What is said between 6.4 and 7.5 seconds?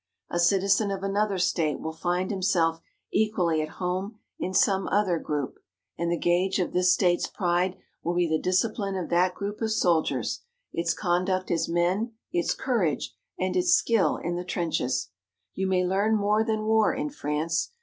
of this State's